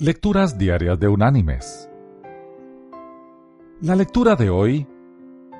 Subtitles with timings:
[0.00, 1.90] Lecturas Diarias de Unánimes.
[3.80, 4.86] La lectura de hoy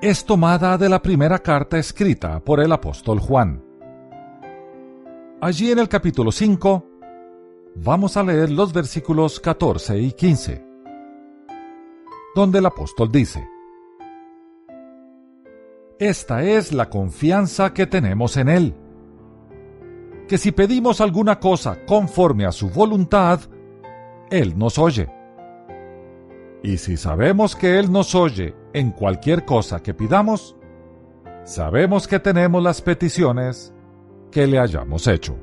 [0.01, 3.65] es tomada de la primera carta escrita por el apóstol Juan.
[5.41, 6.87] Allí en el capítulo 5
[7.83, 10.65] vamos a leer los versículos 14 y 15,
[12.37, 13.45] donde el apóstol dice,
[15.99, 18.75] Esta es la confianza que tenemos en Él,
[20.29, 23.41] que si pedimos alguna cosa conforme a su voluntad,
[24.31, 25.09] él nos oye.
[26.63, 30.57] Y si sabemos que Él nos oye en cualquier cosa que pidamos,
[31.45, 33.73] sabemos que tenemos las peticiones
[34.31, 35.37] que le hayamos hecho.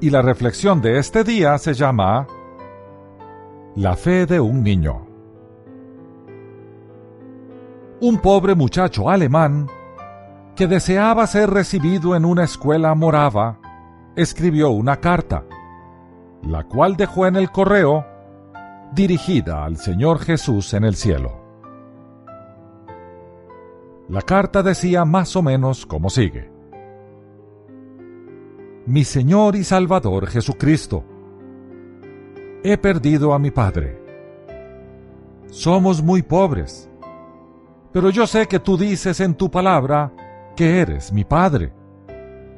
[0.00, 2.26] Y la reflexión de este día se llama
[3.76, 5.06] La fe de un niño.
[8.00, 9.68] Un pobre muchacho alemán
[10.56, 13.58] que deseaba ser recibido en una escuela morava
[14.16, 15.44] escribió una carta,
[16.42, 18.06] la cual dejó en el correo
[18.94, 21.40] dirigida al Señor Jesús en el cielo.
[24.08, 26.50] La carta decía más o menos como sigue.
[28.84, 31.04] Mi Señor y Salvador Jesucristo,
[32.62, 34.02] he perdido a mi Padre.
[35.46, 36.90] Somos muy pobres,
[37.92, 40.12] pero yo sé que tú dices en tu palabra
[40.56, 41.72] que eres mi Padre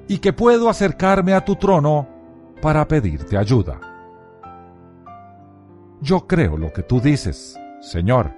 [0.08, 2.06] y que puedo acercarme a tu trono
[2.60, 3.80] para pedirte ayuda.
[6.00, 8.32] Yo creo lo que tú dices, Señor.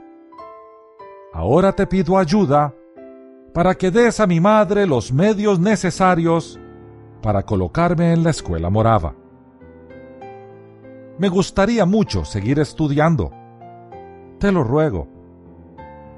[1.33, 2.75] Ahora te pido ayuda
[3.53, 6.61] para que des a mi madre los medios necesarios
[7.23, 9.15] para colocarme en la escuela morava.
[11.19, 13.33] Me gustaría mucho seguir estudiando.
[14.39, 15.09] Te lo ruego.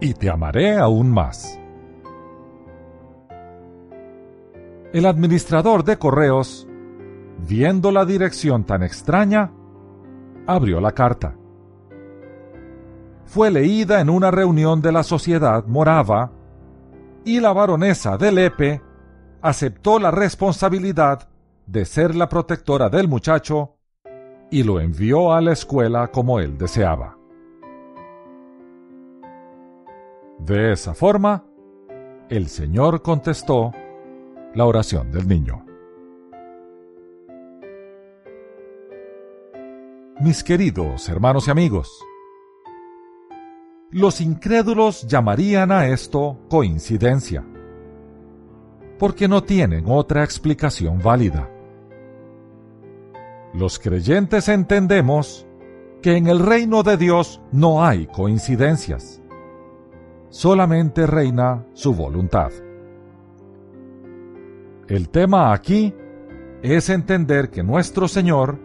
[0.01, 1.61] Y te amaré aún más.
[4.93, 6.67] El administrador de correos,
[7.47, 9.53] viendo la dirección tan extraña,
[10.47, 11.37] abrió la carta.
[13.27, 16.33] Fue leída en una reunión de la sociedad morava
[17.27, 18.83] y la baronesa de Lepe
[19.43, 21.29] aceptó la responsabilidad
[21.67, 23.77] de ser la protectora del muchacho
[24.51, 27.19] y lo envió a la escuela como él deseaba.
[30.39, 31.45] De esa forma,
[32.31, 33.73] el Señor contestó
[34.55, 35.65] la oración del niño.
[40.21, 42.05] Mis queridos hermanos y amigos,
[43.91, 47.45] los incrédulos llamarían a esto coincidencia,
[48.99, 51.49] porque no tienen otra explicación válida.
[53.55, 55.47] Los creyentes entendemos
[56.03, 59.23] que en el reino de Dios no hay coincidencias,
[60.31, 62.51] solamente reina su voluntad.
[64.89, 65.95] El tema aquí
[66.63, 68.59] es entender que nuestro Señor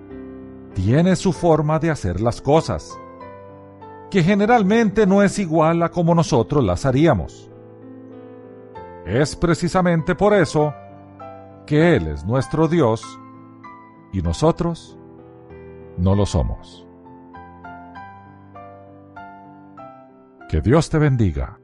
[0.73, 2.97] tiene su forma de hacer las cosas,
[4.09, 7.51] que generalmente no es igual a como nosotros las haríamos.
[9.05, 10.73] Es precisamente por eso
[11.65, 13.03] que Él es nuestro Dios
[14.13, 14.97] y nosotros
[15.97, 16.87] no lo somos.
[20.47, 21.59] Que Dios te bendiga.